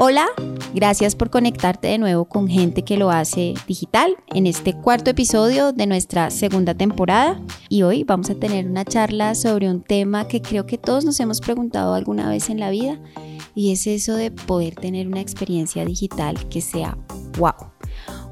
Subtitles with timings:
[0.00, 0.28] Hola,
[0.74, 5.72] gracias por conectarte de nuevo con gente que lo hace digital en este cuarto episodio
[5.72, 7.42] de nuestra segunda temporada.
[7.68, 11.18] Y hoy vamos a tener una charla sobre un tema que creo que todos nos
[11.18, 13.00] hemos preguntado alguna vez en la vida
[13.56, 16.96] y es eso de poder tener una experiencia digital que sea
[17.36, 17.77] wow.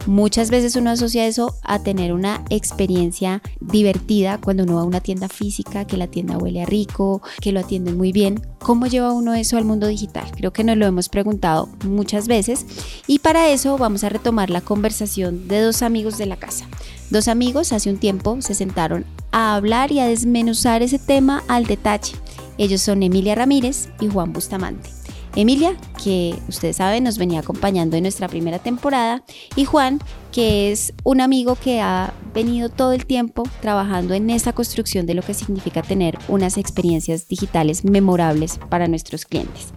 [0.04, 5.00] Muchas veces uno asocia eso a tener una experiencia divertida cuando uno va a una
[5.00, 8.40] tienda física, que la tienda huele a rico, que lo atienden muy bien.
[8.60, 10.30] ¿Cómo lleva uno eso al mundo digital?
[10.36, 12.66] Creo que nos lo hemos preguntado muchas veces
[13.06, 16.66] y para eso vamos a retomar la conversación de dos amigos de la casa.
[17.10, 21.66] Dos amigos hace un tiempo se sentaron a hablar y a desmenuzar ese tema al
[21.66, 22.12] detalle.
[22.58, 24.95] Ellos son Emilia Ramírez y Juan Bustamante.
[25.36, 29.22] Emilia, que ustedes saben nos venía acompañando en nuestra primera temporada,
[29.54, 30.00] y Juan,
[30.32, 35.12] que es un amigo que ha venido todo el tiempo trabajando en esta construcción de
[35.12, 39.74] lo que significa tener unas experiencias digitales memorables para nuestros clientes.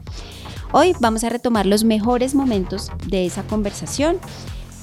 [0.71, 4.17] Hoy vamos a retomar los mejores momentos de esa conversación.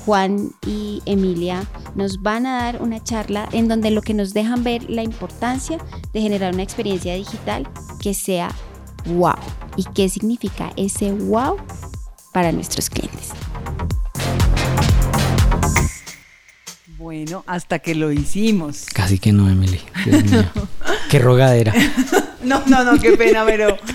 [0.05, 4.63] Juan y Emilia nos van a dar una charla en donde lo que nos dejan
[4.63, 5.79] ver la importancia
[6.13, 7.67] de generar una experiencia digital
[8.01, 8.51] que sea
[9.07, 9.35] wow.
[9.77, 11.57] ¿Y qué significa ese wow
[12.33, 13.31] para nuestros clientes?
[16.99, 18.87] Bueno, hasta que lo hicimos.
[18.93, 19.81] Casi que no, Emily.
[21.11, 21.73] qué rogadera.
[22.43, 23.77] no, no, no, qué pena, pero...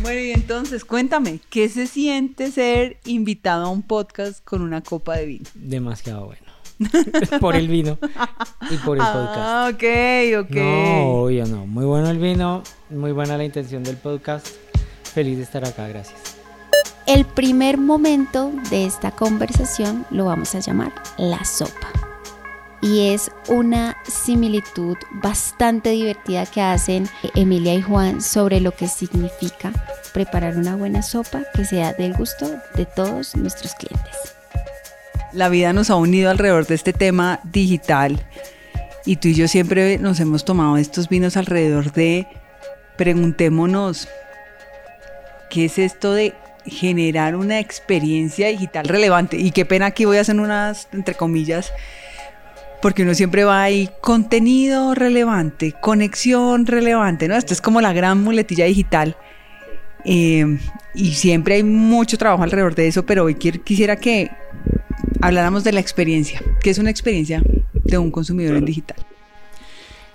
[0.00, 5.16] Bueno, y entonces cuéntame, ¿qué se siente ser invitado a un podcast con una copa
[5.16, 5.48] de vino?
[5.54, 6.44] Demasiado bueno.
[7.40, 7.98] por el vino
[8.70, 9.36] y por el podcast.
[9.36, 10.56] Ah, ok, ok.
[10.56, 11.66] No, obvio no.
[11.66, 14.48] Muy bueno el vino, muy buena la intención del podcast.
[15.02, 16.36] Feliz de estar acá, gracias.
[17.06, 21.88] El primer momento de esta conversación lo vamos a llamar la sopa.
[22.80, 29.72] Y es una similitud bastante divertida que hacen Emilia y Juan sobre lo que significa
[30.12, 34.34] preparar una buena sopa que sea del gusto de todos nuestros clientes
[35.34, 38.24] la vida nos ha unido alrededor de este tema digital
[39.04, 42.26] y tú y yo siempre nos hemos tomado estos vinos alrededor de
[42.96, 44.08] preguntémonos
[45.50, 46.34] qué es esto de
[46.66, 51.72] generar una experiencia digital relevante y qué pena aquí voy a hacer unas entre comillas
[52.80, 57.34] porque uno siempre va ahí contenido relevante, conexión relevante, ¿no?
[57.34, 59.16] Esto es como la gran muletilla digital.
[60.04, 60.58] Eh,
[60.94, 64.30] y siempre hay mucho trabajo alrededor de eso, pero hoy quisiera que
[65.20, 66.42] habláramos de la experiencia.
[66.62, 67.42] ¿Qué es una experiencia
[67.72, 68.98] de un consumidor en digital?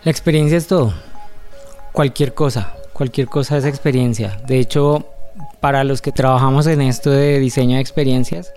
[0.03, 0.93] La experiencia es todo.
[1.91, 4.39] Cualquier cosa, cualquier cosa es experiencia.
[4.47, 5.07] De hecho,
[5.59, 8.53] para los que trabajamos en esto de diseño de experiencias,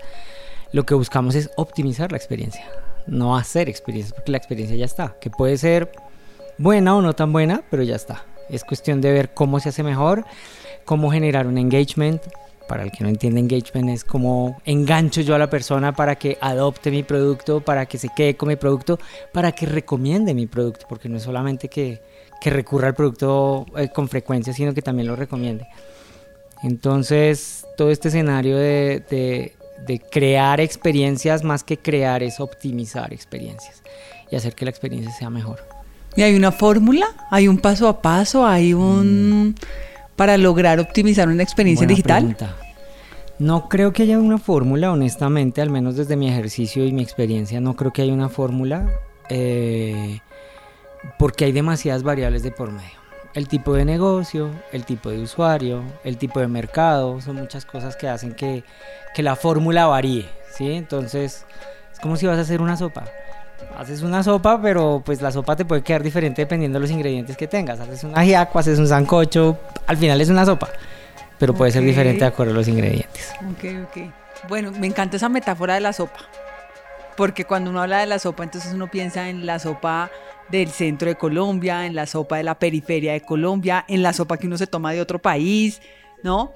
[0.71, 2.65] lo que buscamos es optimizar la experiencia,
[3.07, 5.91] no hacer experiencias, porque la experiencia ya está, que puede ser
[6.57, 8.23] buena o no tan buena, pero ya está.
[8.49, 10.25] Es cuestión de ver cómo se hace mejor,
[10.85, 12.21] cómo generar un engagement,
[12.67, 16.37] para el que no entiende engagement, es como engancho yo a la persona para que
[16.41, 18.99] adopte mi producto, para que se quede con mi producto,
[19.31, 22.01] para que recomiende mi producto, porque no es solamente que,
[22.41, 25.67] que recurra al producto eh, con frecuencia, sino que también lo recomiende.
[26.63, 29.55] Entonces, todo este escenario de, de,
[29.85, 33.83] de crear experiencias más que crear es optimizar experiencias
[34.31, 35.59] y hacer que la experiencia sea mejor.
[36.15, 37.07] ¿Y hay una fórmula?
[37.31, 38.45] ¿Hay un paso a paso?
[38.45, 39.49] ¿Hay un...
[39.49, 39.55] Mm
[40.15, 42.35] para lograr optimizar una experiencia digital?
[43.39, 47.59] No creo que haya una fórmula, honestamente, al menos desde mi ejercicio y mi experiencia,
[47.59, 48.87] no creo que haya una fórmula,
[49.29, 50.19] eh,
[51.17, 53.03] porque hay demasiadas variables de por medio.
[53.33, 57.95] El tipo de negocio, el tipo de usuario, el tipo de mercado, son muchas cosas
[57.95, 58.63] que hacen que,
[59.15, 60.71] que la fórmula varíe, ¿sí?
[60.71, 61.45] Entonces,
[61.91, 63.05] es como si vas a hacer una sopa
[63.77, 67.37] haces una sopa, pero pues la sopa te puede quedar diferente dependiendo de los ingredientes
[67.37, 67.79] que tengas.
[67.79, 70.69] Haces un ajiaco, haces un sancocho, al final es una sopa,
[71.39, 73.33] pero puede ser diferente de acuerdo a los ingredientes.
[73.51, 74.13] Ok, ok.
[74.47, 76.19] Bueno, me encanta esa metáfora de la sopa,
[77.15, 80.11] porque cuando uno habla de la sopa, entonces uno piensa en la sopa
[80.49, 84.37] del centro de Colombia, en la sopa de la periferia de Colombia, en la sopa
[84.37, 85.81] que uno se toma de otro país,
[86.23, 86.53] ¿no?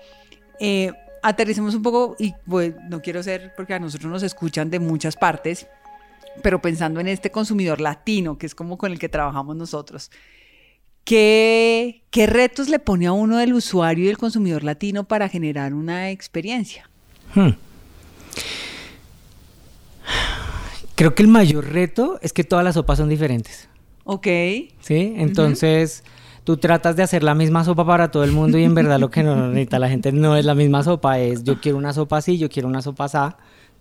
[0.60, 0.92] Eh,
[1.22, 5.16] aterricemos un poco y pues no quiero ser, porque a nosotros nos escuchan de muchas
[5.16, 5.68] partes,
[6.42, 10.12] pero pensando en este consumidor latino, que es como con el que trabajamos nosotros,
[11.04, 15.74] ¿qué, qué retos le pone a uno del usuario y del consumidor latino para generar
[15.74, 16.90] una experiencia?
[17.34, 17.52] Hmm.
[20.96, 23.70] Creo que el mayor reto es que todas las sopas son diferentes.
[24.04, 24.26] Ok.
[24.80, 26.04] Sí, entonces
[26.44, 29.12] tú tratas de hacer la misma sopa para todo el mundo y en verdad lo
[29.12, 32.18] que no necesita la gente no es la misma sopa, es yo quiero una sopa
[32.18, 33.18] así, yo quiero una sopa así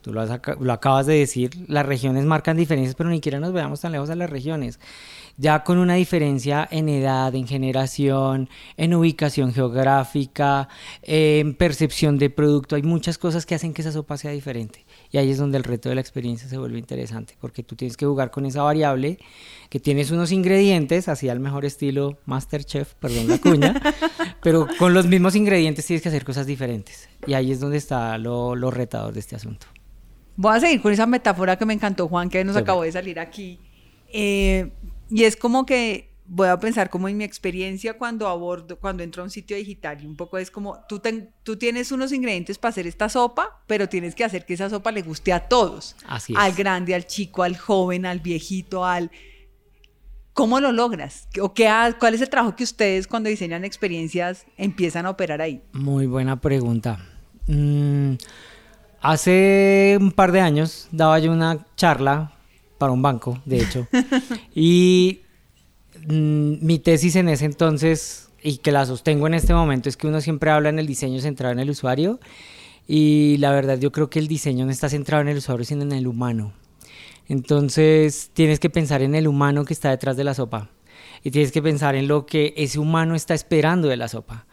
[0.06, 0.24] tú lo,
[0.60, 4.08] lo acabas de decir, las regiones marcan diferencias, pero ni siquiera nos veamos tan lejos
[4.08, 4.78] a las regiones
[5.38, 10.68] ya con una diferencia en edad, en generación, en ubicación geográfica,
[11.02, 12.76] en percepción de producto.
[12.76, 14.86] Hay muchas cosas que hacen que esa sopa sea diferente.
[15.10, 17.96] Y ahí es donde el reto de la experiencia se vuelve interesante, porque tú tienes
[17.96, 19.18] que jugar con esa variable,
[19.68, 23.80] que tienes unos ingredientes, así al mejor estilo Masterchef, perdón la cuña,
[24.42, 27.08] pero con los mismos ingredientes tienes que hacer cosas diferentes.
[27.26, 29.66] Y ahí es donde está lo, lo retador de este asunto.
[30.36, 33.18] Voy a seguir con esa metáfora que me encantó, Juan, que nos acabó de salir
[33.18, 33.58] aquí.
[34.12, 34.70] Eh,
[35.10, 39.22] y es como que voy a pensar como en mi experiencia cuando abordo, cuando entro
[39.22, 41.00] a un sitio digital y un poco es como, tú,
[41.42, 44.92] tú tienes unos ingredientes para hacer esta sopa, pero tienes que hacer que esa sopa
[44.92, 45.96] le guste a todos.
[46.06, 49.10] Así Al grande, al chico, al joven, al viejito, al...
[50.32, 51.28] ¿Cómo lo logras?
[51.40, 55.62] ¿O qué, ¿Cuál es el trabajo que ustedes cuando diseñan experiencias empiezan a operar ahí?
[55.72, 56.98] Muy buena pregunta.
[57.46, 58.16] Mm,
[59.10, 62.32] hace un par de años daba yo una charla
[62.78, 63.86] para un banco, de hecho.
[64.54, 65.20] y
[66.08, 70.08] mm, mi tesis en ese entonces, y que la sostengo en este momento, es que
[70.08, 72.18] uno siempre habla en el diseño centrado en el usuario.
[72.88, 75.82] Y la verdad yo creo que el diseño no está centrado en el usuario, sino
[75.82, 76.52] en el humano.
[77.28, 80.70] Entonces tienes que pensar en el humano que está detrás de la sopa.
[81.24, 84.46] Y tienes que pensar en lo que ese humano está esperando de la sopa.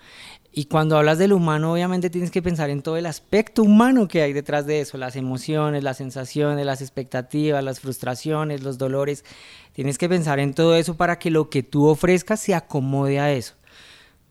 [0.55, 4.21] Y cuando hablas del humano, obviamente tienes que pensar en todo el aspecto humano que
[4.21, 9.25] hay detrás de eso, las emociones, las sensaciones, las expectativas, las frustraciones, los dolores.
[9.71, 13.31] Tienes que pensar en todo eso para que lo que tú ofrezcas se acomode a
[13.31, 13.55] eso.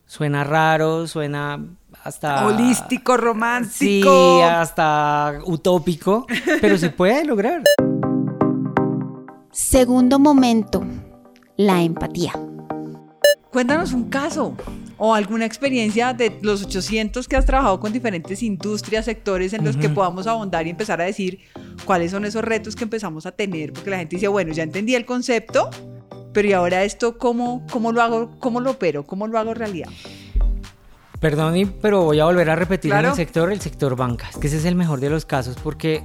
[0.05, 1.59] Suena raro, suena
[2.05, 2.47] hasta...
[2.47, 4.37] Holístico, romántico.
[4.37, 6.25] Sí, hasta utópico,
[6.61, 7.63] pero se puede lograr.
[9.51, 10.85] Segundo momento,
[11.57, 12.31] la empatía.
[13.51, 14.55] Cuéntanos un caso
[14.97, 19.77] o alguna experiencia de los 800 que has trabajado con diferentes industrias, sectores en los
[19.77, 21.39] que podamos ahondar y empezar a decir
[21.85, 24.95] cuáles son esos retos que empezamos a tener, porque la gente dice, bueno, ya entendí
[24.95, 25.69] el concepto,
[26.31, 29.89] pero ¿y ahora esto cómo, cómo lo hago, cómo lo opero, cómo lo hago realidad?
[31.19, 34.27] Perdón, pero voy a volver a repetir en el sector, el sector banca.
[34.29, 36.03] Es que ese es el mejor de los casos porque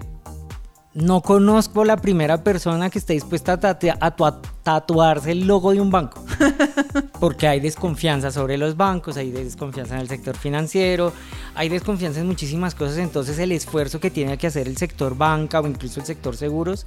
[0.98, 4.16] no conozco la primera persona que esté dispuesta a,
[4.62, 6.24] tatuarse el logo de un banco.
[7.20, 11.12] Porque hay desconfianza sobre los bancos, hay desconfianza en el sector financiero,
[11.54, 12.98] hay desconfianza en muchísimas cosas.
[12.98, 16.84] Entonces el esfuerzo que tiene que hacer el sector banca o incluso el sector seguros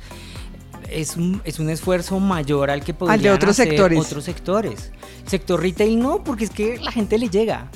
[0.90, 4.00] es un, es un esfuerzo mayor al que podrían de otros hacer sectores.
[4.00, 4.92] otros sectores.
[5.26, 7.70] Sector retail no, porque es que la gente le llega.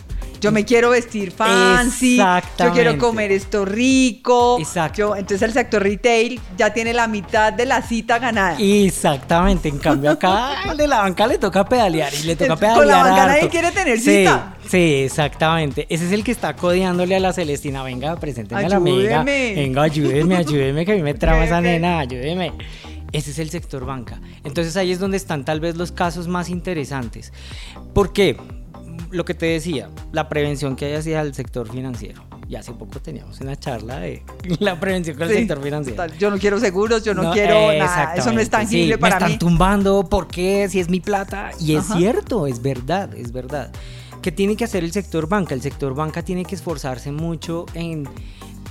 [0.45, 4.59] Yo me quiero vestir fancy, yo quiero comer esto rico.
[4.59, 5.15] Exacto.
[5.15, 8.55] entonces el sector retail ya tiene la mitad de la cita ganada.
[8.59, 9.69] Exactamente.
[9.69, 12.77] En cambio acá al de la banca le toca pedalear y le toca pedalear.
[12.77, 14.55] Con la banca nadie quiere tener cita.
[14.69, 15.87] Sí, exactamente.
[15.89, 17.81] Ese es el que está codeándole a la Celestina.
[17.81, 19.23] Venga, presénteme a la amiga.
[19.23, 22.53] Venga, ayúdeme, ayúdeme, que a mí me trama esa nena, ayúdeme.
[23.11, 24.21] Ese es el sector banca.
[24.43, 27.33] Entonces ahí es donde están tal vez los casos más interesantes.
[27.95, 28.37] ¿Por qué?
[29.15, 32.23] Lo que te decía, la prevención que hay hacia el sector financiero.
[32.47, 34.23] Y hace poco teníamos una charla de
[34.59, 36.05] la prevención con el sector financiero.
[36.19, 39.23] Yo no quiero seguros, yo no, quiero nada, eso no es tangible para mí.
[39.23, 40.67] Me están tumbando, ¿por qué?
[40.69, 41.51] Si es mi plata.
[41.59, 43.71] Y es cierto, es verdad, es verdad.
[44.21, 45.53] ¿Qué tiene que hacer el sector banca?
[45.53, 48.07] El sector banca tiene que esforzarse mucho en,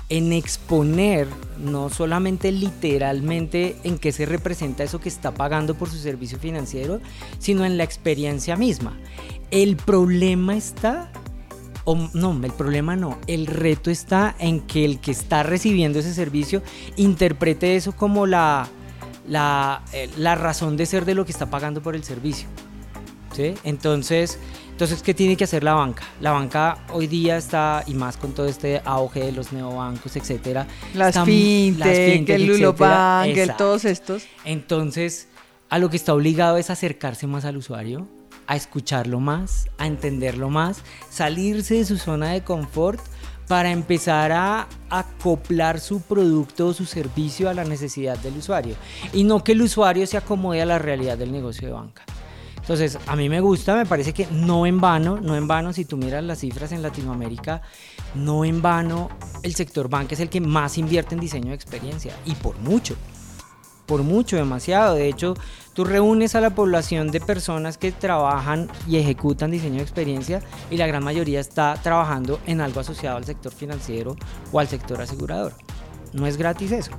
[0.09, 1.27] en exponer,
[1.59, 7.01] no solamente literalmente en qué se representa eso que está pagando por su servicio financiero,
[7.39, 8.99] sino en la experiencia misma.
[9.51, 11.11] El problema está,
[11.85, 16.13] o no, el problema no, el reto está en que el que está recibiendo ese
[16.13, 16.63] servicio
[16.97, 18.69] interprete eso como la,
[19.27, 22.49] la, eh, la razón de ser de lo que está pagando por el servicio.
[23.35, 23.55] ¿sí?
[23.65, 24.39] Entonces,
[24.75, 26.03] entonces, ¿qué tiene que hacer la banca?
[26.21, 30.67] La banca hoy día está, y más con todo este auge de los neobancos, etcétera.
[30.95, 34.25] Las fintech, el Lulobank, el todos estos.
[34.45, 35.29] Entonces,
[35.71, 38.09] a lo que está obligado es acercarse más al usuario,
[38.49, 43.01] a escucharlo más, a entenderlo más, salirse de su zona de confort
[43.47, 48.75] para empezar a acoplar su producto o su servicio a la necesidad del usuario
[49.13, 52.03] y no que el usuario se acomode a la realidad del negocio de banca.
[52.65, 55.85] Entonces, a mí me gusta, me parece que no en vano, no en vano, si
[55.85, 57.61] tú miras las cifras en Latinoamérica,
[58.15, 59.11] no en vano,
[59.43, 62.97] el sector banca es el que más invierte en diseño de experiencia y por mucho
[63.87, 64.95] por mucho, demasiado.
[64.95, 65.35] De hecho,
[65.73, 70.41] tú reúnes a la población de personas que trabajan y ejecutan diseño de experiencia
[70.71, 74.17] y la gran mayoría está trabajando en algo asociado al sector financiero
[74.53, 75.55] o al sector asegurador.
[76.13, 76.93] No es gratis eso.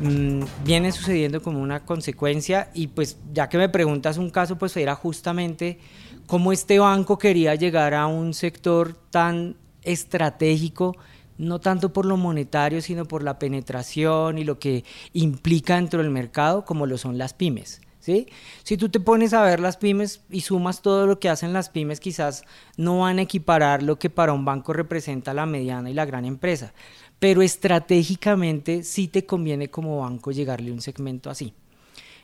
[0.00, 4.76] Mm, viene sucediendo como una consecuencia y pues ya que me preguntas un caso, pues
[4.76, 5.78] era justamente
[6.26, 10.96] cómo este banco quería llegar a un sector tan estratégico
[11.38, 16.10] no tanto por lo monetario, sino por la penetración y lo que implica dentro del
[16.10, 17.82] mercado, como lo son las pymes.
[18.06, 18.28] ¿Sí?
[18.62, 21.70] Si tú te pones a ver las pymes y sumas todo lo que hacen las
[21.70, 22.44] pymes, quizás
[22.76, 26.24] no van a equiparar lo que para un banco representa la mediana y la gran
[26.24, 26.72] empresa,
[27.18, 31.52] pero estratégicamente sí te conviene como banco llegarle a un segmento así.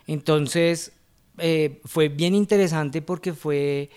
[0.07, 0.93] Entonces,
[1.39, 3.91] eh, fue bien interesante porque fue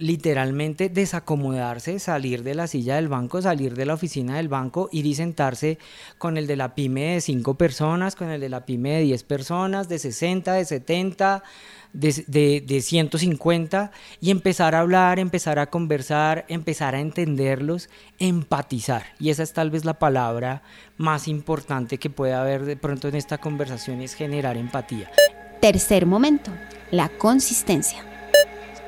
[0.00, 5.06] literalmente desacomodarse, salir de la silla del banco, salir de la oficina del banco, ir
[5.06, 5.78] y sentarse
[6.18, 9.24] con el de la pyme de 5 personas, con el de la pyme de 10
[9.24, 11.42] personas, de 60, de 70,
[11.92, 13.90] de, de, 150
[14.20, 19.04] y empezar a hablar, empezar a conversar, empezar a entenderlos, empatizar.
[19.18, 20.62] Y esa es tal vez la palabra
[20.96, 25.10] más importante que puede haber de pronto en esta conversación, es generar empatía.
[25.60, 26.50] Tercer momento,
[26.90, 28.04] la consistencia.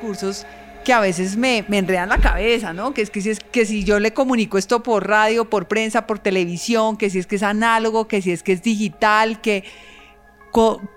[0.00, 0.46] Cursos
[0.82, 2.94] que a veces me, me, enredan la cabeza, ¿no?
[2.94, 6.06] Que es que si, es que si yo le comunico esto por radio, por prensa,
[6.06, 9.64] por televisión, que si es que es análogo, que si es que es digital, que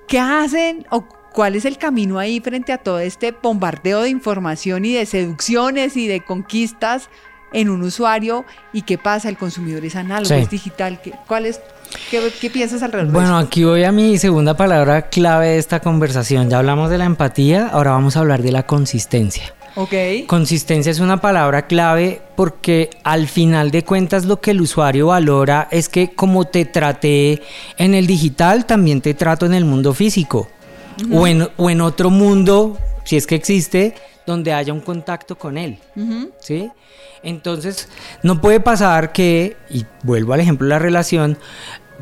[0.08, 4.86] ¿qué hacen o cuál es el camino ahí frente a todo este bombardeo de información
[4.86, 7.10] y de seducciones y de conquistas
[7.54, 11.62] en un usuario y qué pasa, el consumidor es análogo, es digital, ¿qué, cuál es,
[12.10, 16.50] qué, piensas alrededor bueno, de aquí voy a mi segunda palabra clave de esta conversación.
[16.50, 19.54] Ya hablamos de la empatía, ahora vamos a hablar de la consistencia.
[20.28, 25.68] Consistencia es una palabra clave porque al final de cuentas lo que el usuario valora
[25.70, 27.42] es que como te traté
[27.78, 30.48] en el digital, también te trato en el mundo físico.
[31.12, 35.58] o, en, o en otro mundo, si es que existe, donde haya un contacto con
[35.58, 35.78] él.
[36.40, 36.72] ¿Sí?
[37.24, 37.90] Entonces,
[38.24, 41.38] no puede pasar que, y vuelvo al ejemplo de la relación,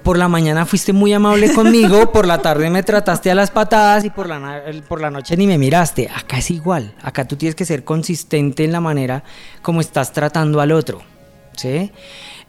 [0.04, 4.06] por la mañana fuiste muy amable conmigo, por la tarde me trataste a las patadas
[4.06, 6.10] y por la, por la noche ni me miraste.
[6.14, 9.24] Acá es igual, acá tú tienes que ser consistente en la manera
[9.62, 11.02] como estás tratando al otro.
[11.56, 11.92] ¿sí?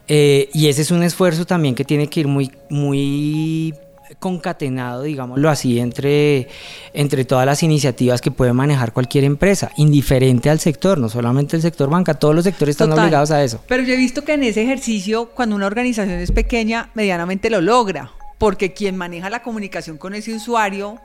[0.09, 3.75] Eh, y ese es un esfuerzo también que tiene que ir muy, muy
[4.19, 6.49] concatenado, digámoslo así, entre,
[6.93, 11.63] entre todas las iniciativas que puede manejar cualquier empresa, indiferente al sector, no solamente el
[11.63, 13.61] sector banca, todos los sectores están obligados a eso.
[13.67, 17.61] Pero yo he visto que en ese ejercicio, cuando una organización es pequeña, medianamente lo
[17.61, 20.99] logra, porque quien maneja la comunicación con ese usuario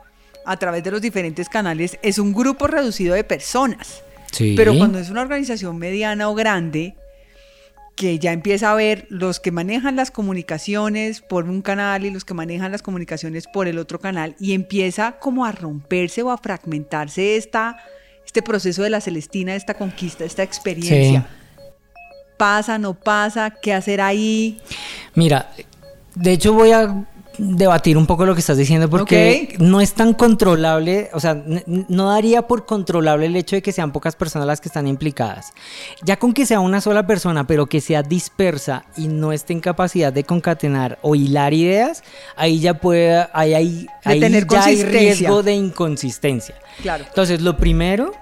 [0.45, 4.03] a través de los diferentes canales es un grupo reducido de personas.
[4.37, 6.95] Pero cuando es una organización mediana o grande,
[7.99, 12.23] que ya empieza a ver los que manejan las comunicaciones por un canal y los
[12.23, 16.37] que manejan las comunicaciones por el otro canal y empieza como a romperse o a
[16.37, 17.75] fragmentarse esta,
[18.25, 21.27] este proceso de la Celestina, esta conquista, esta experiencia.
[22.37, 23.49] ¿Pasa, no pasa?
[23.61, 24.61] ¿Qué hacer ahí?
[25.13, 25.51] Mira,
[26.15, 27.05] de hecho voy a
[27.39, 32.09] debatir un poco lo que estás diciendo porque no es tan controlable, o sea, no
[32.09, 35.53] daría por controlable el hecho de que sean pocas personas las que están implicadas.
[36.03, 39.61] Ya con que sea una sola persona, pero que sea dispersa y no esté en
[39.61, 42.03] capacidad de concatenar o hilar ideas,
[42.35, 46.55] ahí ya puede, ahí, ahí, ahí ya hay riesgo de inconsistencia.
[46.81, 47.05] Claro.
[47.07, 48.13] Entonces, lo primero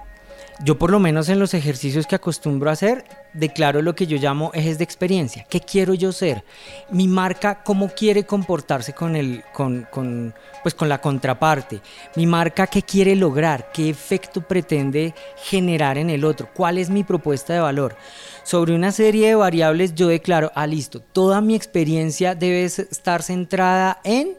[0.60, 4.16] yo por lo menos en los ejercicios que acostumbro a hacer, declaro lo que yo
[4.16, 5.46] llamo ejes de experiencia.
[5.48, 6.44] ¿Qué quiero yo ser?
[6.90, 11.80] Mi marca, ¿cómo quiere comportarse con, el, con, con, pues con la contraparte?
[12.16, 13.70] Mi marca, ¿qué quiere lograr?
[13.72, 16.48] ¿Qué efecto pretende generar en el otro?
[16.52, 17.96] ¿Cuál es mi propuesta de valor?
[18.42, 24.00] Sobre una serie de variables yo declaro, ah, listo, toda mi experiencia debe estar centrada
[24.02, 24.36] en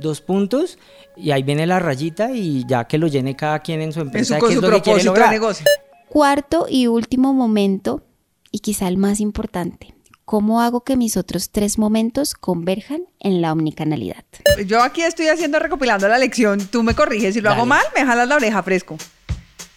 [0.00, 0.78] dos puntos
[1.16, 4.38] y ahí viene la rayita y ya que lo llene cada quien en su empresa,
[4.38, 5.66] en su, propósito de negocio.
[6.08, 8.02] Cuarto y último momento,
[8.50, 13.52] y quizá el más importante, ¿cómo hago que mis otros tres momentos converjan en la
[13.52, 14.24] omnicanalidad?
[14.66, 18.04] Yo aquí estoy haciendo, recopilando la lección, tú me corriges, si lo hago mal, me
[18.04, 18.96] jalas la oreja fresco,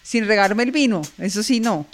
[0.02, 1.86] sin regarme el vino, eso sí, no.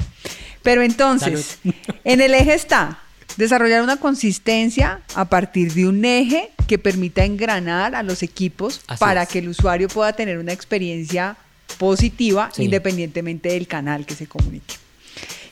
[0.62, 1.58] Pero entonces,
[2.04, 3.00] en el eje está
[3.38, 9.26] desarrollar una consistencia a partir de un eje que permita engranar a los equipos para
[9.26, 11.36] que el usuario pueda tener una experiencia
[11.78, 14.76] positiva independientemente del canal que se comunique.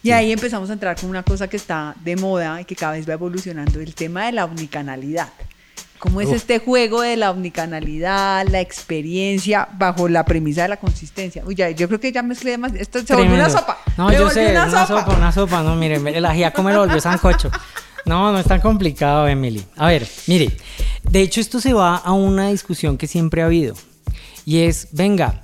[0.02, 2.92] Y ahí empezamos a entrar con una cosa que está de moda y que cada
[2.92, 5.30] vez va evolucionando, el tema de la omnicanalidad.
[5.98, 11.42] ¿Cómo es este juego de la omnicanalidad, la experiencia bajo la premisa de la consistencia?
[11.46, 12.74] Uy, ya, yo creo que ya mezclé más.
[12.74, 13.78] Esto se volvió una sopa.
[13.96, 15.16] No, yo sé, una, sopa.
[15.16, 15.62] una sopa.
[15.62, 17.50] No, mire, el ajiaco me lo volvió sancocho.
[18.06, 19.64] No, no es tan complicado, Emily.
[19.76, 20.56] A ver, mire,
[21.10, 23.74] de hecho esto se va a una discusión que siempre ha habido.
[24.44, 25.42] Y es, venga,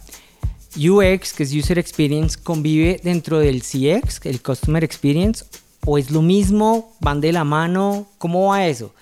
[0.76, 5.45] UX, que es User Experience, convive dentro del CX, el Customer Experience,
[5.85, 8.95] o es lo mismo, van de la mano, ¿cómo va eso?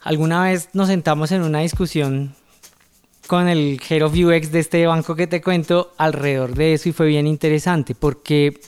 [0.00, 2.34] Alguna vez nos sentamos en una discusión
[3.26, 6.92] con el Head of UX de este banco que te cuento alrededor de eso y
[6.92, 8.60] fue bien interesante porque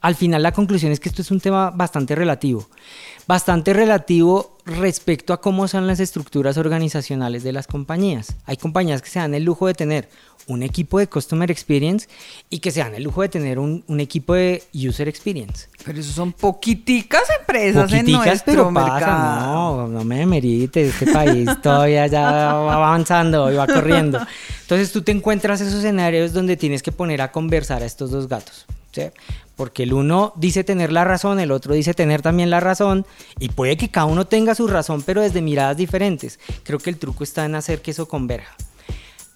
[0.00, 2.68] al final la conclusión es que esto es un tema bastante relativo.
[3.26, 8.36] Bastante relativo respecto a cómo son las estructuras organizacionales de las compañías.
[8.46, 10.08] Hay compañías que se dan el lujo de tener
[10.46, 12.08] un equipo de Customer Experience
[12.48, 15.68] y que se dan el lujo de tener un, equipo de User Experience.
[15.84, 22.06] Pero eso son poquiticas empresas en nuestro pero no, no me demerites, este país todavía
[22.06, 24.20] ya va avanzando y va corriendo.
[24.62, 28.26] Entonces tú te encuentras esos escenarios donde tienes que poner a conversar a estos dos
[28.26, 28.66] gatos.
[28.92, 29.02] ¿Sí?
[29.58, 33.04] porque el uno dice tener la razón, el otro dice tener también la razón,
[33.40, 36.38] y puede que cada uno tenga su razón, pero desde miradas diferentes.
[36.62, 38.54] Creo que el truco está en hacer que eso converja.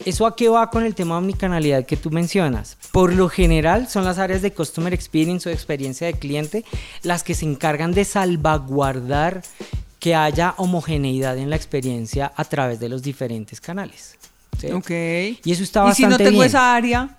[0.04, 2.78] ¿Eso a qué va con el tema de omnicanalidad que tú mencionas?
[2.92, 6.64] Por lo general son las áreas de Customer Experience o experiencia de cliente
[7.02, 9.42] las que se encargan de salvaguardar
[9.98, 14.16] que haya homogeneidad en la experiencia a través de los diferentes canales.
[14.72, 14.90] Ok.
[14.90, 16.12] Y eso está bastante bien.
[16.12, 17.16] ¿Y si no tengo esa área?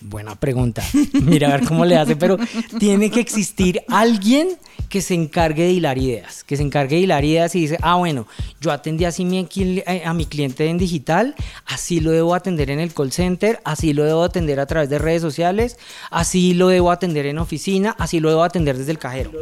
[0.00, 0.82] Buena pregunta.
[1.22, 2.38] Mira a ver cómo le hace, pero
[2.78, 4.56] tiene que existir alguien
[4.88, 7.96] que se encargue de hilar ideas, que se encargue de hilar ideas y dice, ah,
[7.96, 8.26] bueno,
[8.60, 11.34] yo atendí así eh, a mi cliente en digital,
[11.66, 14.98] así lo debo atender en el call center, así lo debo atender a través de
[14.98, 15.78] redes sociales,
[16.10, 19.32] así lo debo atender en oficina, así lo debo atender desde el cajero.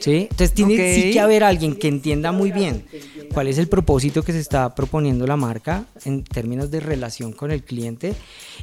[0.00, 0.28] ¿Sí?
[0.30, 2.86] Entonces tiene sí que haber alguien que entienda muy bien
[3.32, 7.50] cuál es el propósito que se está proponiendo la marca en términos de relación con
[7.50, 8.14] el cliente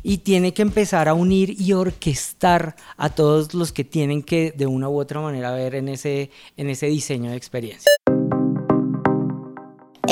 [0.03, 4.65] y tiene que empezar a unir y orquestar a todos los que tienen que de
[4.65, 7.91] una u otra manera ver en ese, en ese diseño de experiencia.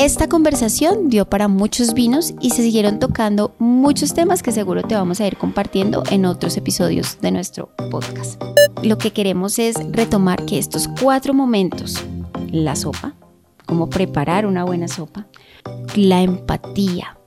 [0.05, 4.93] Esta conversación dio para muchos vinos y se siguieron tocando muchos temas que seguro te
[4.93, 8.39] vamos a ir compartiendo en otros episodios de nuestro podcast.
[8.83, 12.05] Lo que queremos es retomar que estos cuatro momentos,
[12.51, 13.15] la sopa,
[13.65, 15.25] cómo preparar una buena sopa,
[15.95, 17.17] la empatía,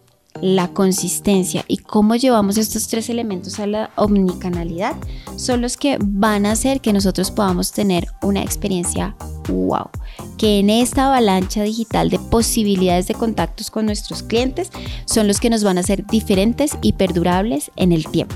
[0.40, 4.94] la consistencia y cómo llevamos estos tres elementos a la omnicanalidad
[5.34, 9.16] son los que van a hacer que nosotros podamos tener una experiencia
[9.48, 9.90] wow,
[10.36, 14.70] que en esta avalancha digital de posibilidades de contactos con nuestros clientes
[15.04, 18.34] son los que nos van a hacer diferentes y perdurables en el tiempo.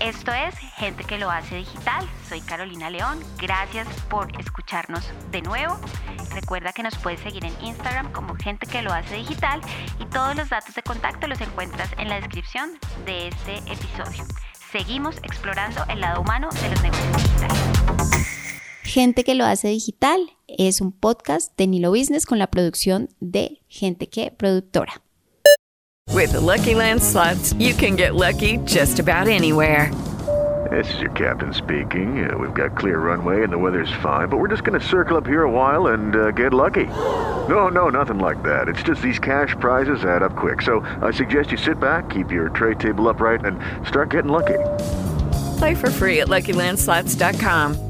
[0.00, 2.08] Esto es Gente que lo hace digital.
[2.26, 3.18] Soy Carolina León.
[3.36, 5.78] Gracias por escucharnos de nuevo.
[6.32, 9.60] Recuerda que nos puedes seguir en Instagram como Gente que lo hace digital
[9.98, 14.24] y todos los datos de contacto los encuentras en la descripción de este episodio.
[14.72, 18.39] Seguimos explorando el lado humano de los negocios digitales.
[18.92, 23.62] Gente que lo hace digital es un podcast de Nilo Business con la producción de
[23.68, 24.94] Gente que Productora.
[26.12, 29.92] With the Lucky Land slots, you can get lucky just about anywhere.
[30.72, 32.28] This is your captain speaking.
[32.28, 35.16] Uh, we've got clear runway and the weather's fine, but we're just going to circle
[35.16, 36.88] up here a while and uh, get lucky.
[37.48, 38.66] No, no, nothing like that.
[38.66, 40.62] It's just these cash prizes add up quick.
[40.62, 44.58] So I suggest you sit back, keep your tray table upright, and start getting lucky.
[45.58, 47.89] Play for free at LuckyLandSlots.com.